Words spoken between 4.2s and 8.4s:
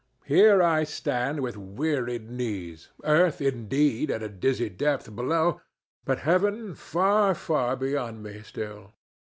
a dizzy depth below, but heaven far, far beyond